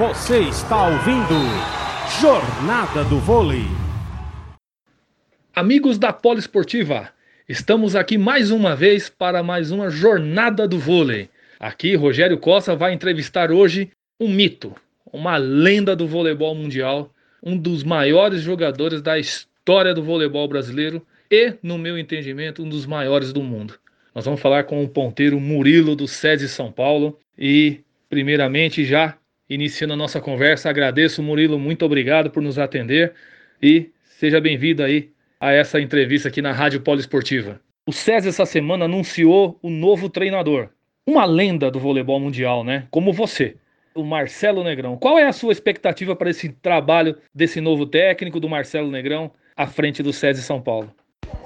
[0.00, 1.34] Você está ouvindo
[2.22, 3.66] Jornada do Vôlei.
[5.54, 7.10] Amigos da Poliesportiva,
[7.46, 11.28] estamos aqui mais uma vez para mais uma Jornada do Vôlei.
[11.58, 14.74] Aqui, Rogério Costa vai entrevistar hoje um mito,
[15.12, 21.52] uma lenda do voleibol mundial, um dos maiores jogadores da história do voleibol brasileiro e,
[21.62, 23.74] no meu entendimento, um dos maiores do mundo.
[24.14, 29.14] Nós vamos falar com o ponteiro Murilo do SESI São Paulo e, primeiramente, já
[29.50, 33.12] iniciando a nossa conversa, agradeço, Murilo, muito obrigado por nos atender
[33.60, 35.10] e seja bem-vindo aí
[35.40, 37.60] a essa entrevista aqui na Rádio Poliesportiva.
[37.84, 40.68] O SESI essa semana anunciou o novo treinador,
[41.04, 42.86] uma lenda do voleibol mundial, né?
[42.90, 43.56] Como você
[43.92, 44.96] o Marcelo Negrão.
[44.96, 49.66] Qual é a sua expectativa para esse trabalho desse novo técnico, do Marcelo Negrão, à
[49.66, 50.92] frente do SESI São Paulo?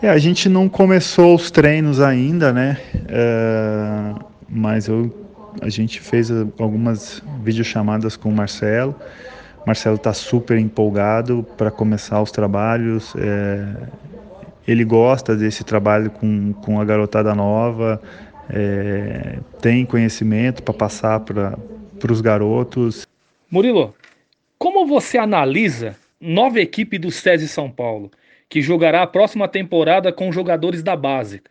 [0.03, 2.77] É, a gente não começou os treinos ainda, né?
[3.09, 4.15] É,
[4.49, 5.24] mas eu,
[5.61, 8.95] a gente fez algumas videochamadas com o Marcelo.
[9.67, 13.15] Marcelo está super empolgado para começar os trabalhos.
[13.17, 13.89] É,
[14.67, 18.01] ele gosta desse trabalho com, com a garotada nova,
[18.51, 21.59] é, tem conhecimento para passar para
[22.05, 23.07] para os garotos.
[23.51, 23.95] Murilo,
[24.59, 28.11] como você analisa nova equipe do SESI São Paulo,
[28.47, 31.43] que jogará a próxima temporada com jogadores da base?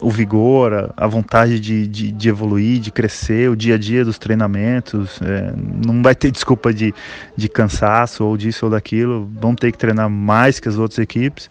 [0.00, 4.18] O vigor, a vontade de, de, de evoluir, de crescer, o dia a dia dos
[4.18, 5.20] treinamentos.
[5.22, 5.52] É,
[5.86, 6.94] não vai ter desculpa de,
[7.36, 9.28] de cansaço ou disso ou daquilo.
[9.40, 11.50] Vão ter que treinar mais que as outras equipes.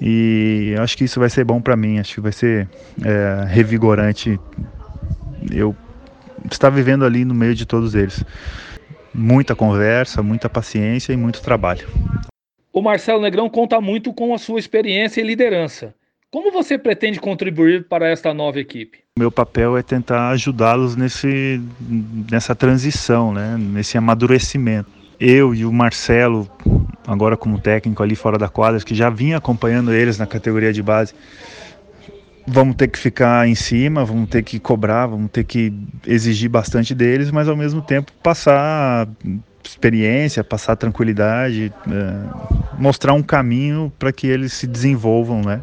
[0.00, 1.98] E acho que isso vai ser bom para mim.
[1.98, 2.68] Acho que vai ser
[3.04, 4.40] é, revigorante.
[5.50, 5.76] Eu
[6.50, 8.24] está vivendo ali no meio de todos eles.
[9.14, 11.86] Muita conversa, muita paciência e muito trabalho.
[12.72, 15.94] O Marcelo Negrão conta muito com a sua experiência e liderança.
[16.32, 19.00] Como você pretende contribuir para esta nova equipe?
[19.18, 21.60] Meu papel é tentar ajudá-los nesse,
[22.30, 23.58] nessa transição, né?
[23.58, 24.90] nesse amadurecimento.
[25.20, 26.50] Eu e o Marcelo,
[27.06, 30.82] agora como técnico ali fora da quadra, que já vinha acompanhando eles na categoria de
[30.82, 31.12] base,
[32.46, 35.70] vamos ter que ficar em cima, vamos ter que cobrar, vamos ter que
[36.06, 39.06] exigir bastante deles, mas ao mesmo tempo passar
[39.62, 45.60] experiência, passar tranquilidade, é, mostrar um caminho para que eles se desenvolvam, né?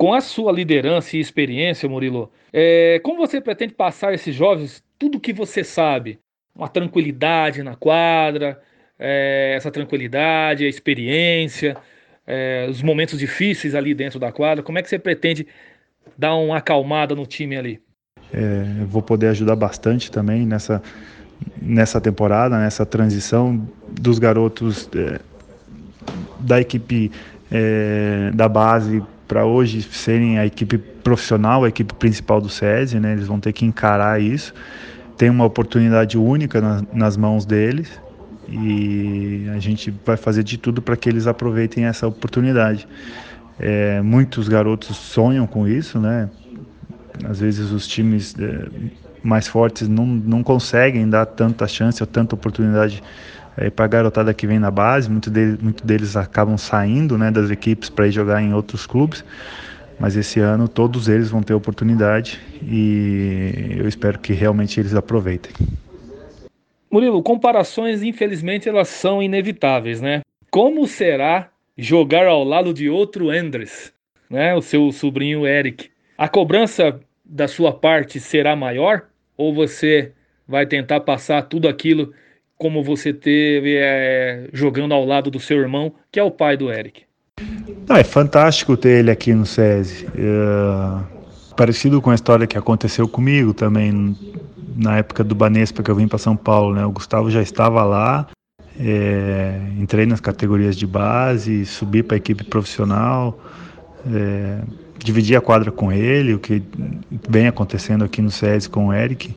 [0.00, 5.18] Com a sua liderança e experiência, Murilo, é, como você pretende passar esses jovens tudo
[5.18, 6.18] o que você sabe?
[6.56, 8.58] Uma tranquilidade na quadra,
[8.98, 11.76] é, essa tranquilidade, a experiência,
[12.26, 14.64] é, os momentos difíceis ali dentro da quadra.
[14.64, 15.46] Como é que você pretende
[16.16, 17.78] dar uma acalmada no time ali.
[18.32, 20.82] É, vou poder ajudar bastante também nessa,
[21.60, 25.20] nessa temporada, nessa transição dos garotos é,
[26.38, 27.12] da equipe
[27.52, 33.12] é, da base para hoje serem a equipe profissional, a equipe principal do SESI, né?
[33.12, 34.52] Eles vão ter que encarar isso.
[35.16, 37.88] Tem uma oportunidade única na, nas mãos deles
[38.48, 42.88] e a gente vai fazer de tudo para que eles aproveitem essa oportunidade.
[43.56, 46.28] É, muitos garotos sonham com isso, né?
[47.24, 48.66] Às vezes os times é,
[49.22, 53.00] mais fortes não, não conseguem dar tanta chance ou tanta oportunidade
[53.56, 55.10] é, para a garotada que vem na base.
[55.10, 59.24] Muitos deles, muito deles acabam saindo né, das equipes para ir jogar em outros clubes.
[59.98, 65.52] Mas esse ano todos eles vão ter oportunidade e eu espero que realmente eles aproveitem.
[66.90, 70.22] Murilo, comparações infelizmente elas são inevitáveis, né?
[70.50, 73.92] Como será jogar ao lado de outro Andres,
[74.28, 75.90] né, o seu sobrinho Eric.
[76.16, 79.04] A cobrança da sua parte será maior
[79.36, 80.12] ou você
[80.48, 82.12] vai tentar passar tudo aquilo
[82.60, 86.70] como você teve é, jogando ao lado do seu irmão, que é o pai do
[86.70, 87.02] Eric?
[87.88, 90.06] Não, é fantástico ter ele aqui no SESI.
[90.06, 94.16] É, parecido com a história que aconteceu comigo também
[94.76, 96.84] na época do Banespa que eu vim para São Paulo, né?
[96.84, 98.28] O Gustavo já estava lá
[98.78, 103.38] é, entrei nas categorias de base, subi para a equipe profissional,
[104.10, 104.60] é,
[104.98, 106.62] dividi a quadra com ele, o que
[107.28, 109.34] vem acontecendo aqui no SESI com o Eric.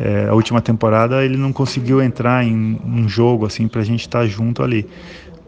[0.00, 4.00] É, a última temporada ele não conseguiu entrar em um jogo assim para a gente
[4.00, 4.86] estar tá junto ali,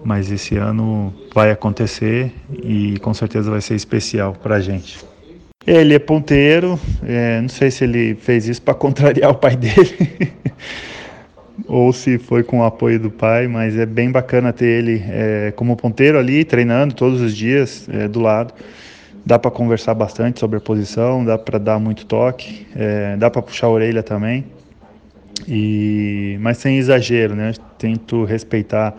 [0.05, 2.31] mas esse ano vai acontecer
[2.63, 5.03] e com certeza vai ser especial para a gente.
[5.67, 10.33] Ele é ponteiro, é, não sei se ele fez isso para contrariar o pai dele.
[11.67, 15.53] ou se foi com o apoio do pai, mas é bem bacana ter ele é,
[15.57, 18.53] como ponteiro ali, treinando todos os dias é, do lado.
[19.25, 23.41] Dá para conversar bastante sobre a posição, dá para dar muito toque, é, dá para
[23.41, 24.45] puxar a orelha também,
[25.47, 27.53] e mas sem exagero, né?
[27.79, 28.95] Tento respeitar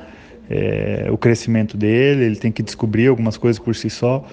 [0.50, 4.26] é, o crescimento dele, ele tem que descobrir algumas coisas por si só,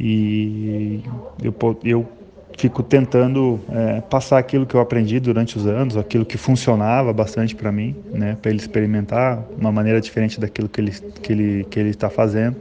[0.00, 1.02] e
[1.42, 1.54] eu,
[1.84, 2.08] eu
[2.56, 7.54] fico tentando é, passar aquilo que eu aprendi durante os anos, aquilo que funcionava bastante
[7.54, 10.92] para mim, né, para ele experimentar uma maneira diferente daquilo que ele
[11.22, 12.56] que ele que ele está fazendo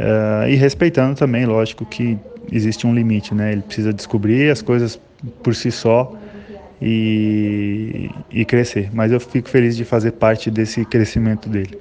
[0.00, 2.18] é, e respeitando também, lógico que
[2.50, 3.52] existe um limite, né?
[3.52, 4.98] Ele precisa descobrir as coisas
[5.42, 6.16] por si só
[6.80, 8.88] e, e crescer.
[8.94, 11.78] Mas eu fico feliz de fazer parte desse crescimento dele.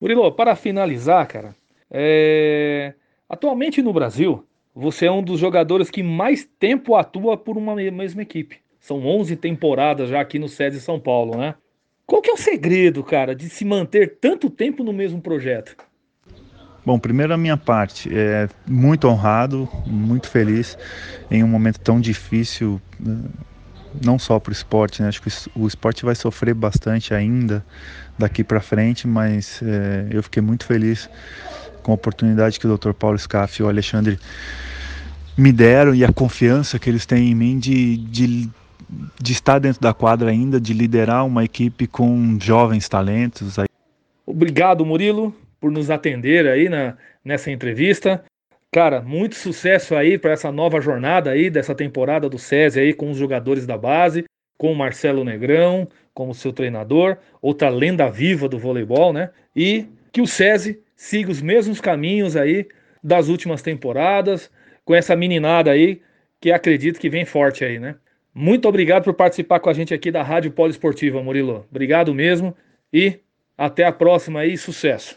[0.00, 1.54] Murilo, para finalizar, cara,
[1.88, 2.94] é...
[3.28, 4.44] atualmente no Brasil
[4.74, 8.58] você é um dos jogadores que mais tempo atua por uma mesma equipe.
[8.80, 11.54] São 11 temporadas já aqui no SESI São Paulo, né?
[12.04, 15.76] Qual que é o segredo, cara, de se manter tanto tempo no mesmo projeto?
[16.86, 20.78] Bom, primeiro a minha parte, é muito honrado, muito feliz
[21.28, 23.22] em um momento tão difícil, né,
[24.04, 25.08] não só para o esporte, né?
[25.08, 27.66] acho que o esporte vai sofrer bastante ainda
[28.16, 31.10] daqui para frente, mas é, eu fiquei muito feliz
[31.82, 32.92] com a oportunidade que o Dr.
[32.92, 34.16] Paulo Scaff e o Alexandre
[35.36, 38.48] me deram e a confiança que eles têm em mim de, de,
[39.20, 43.56] de estar dentro da quadra ainda, de liderar uma equipe com jovens talentos.
[44.24, 48.24] Obrigado, Murilo, por nos atender aí na, nessa entrevista.
[48.72, 53.10] Cara, muito sucesso aí para essa nova jornada aí dessa temporada do SESI aí com
[53.10, 54.24] os jogadores da base,
[54.58, 59.28] com o Marcelo Negrão como seu treinador, outra lenda viva do voleibol, né?
[59.54, 62.66] E que o SESI siga os mesmos caminhos aí
[63.04, 64.50] das últimas temporadas,
[64.82, 66.00] com essa meninada aí,
[66.40, 67.96] que acredito que vem forte aí, né?
[68.34, 71.66] Muito obrigado por participar com a gente aqui da Rádio Poliesportiva, Murilo.
[71.70, 72.56] Obrigado mesmo
[72.90, 73.20] e
[73.56, 75.16] até a próxima aí, sucesso.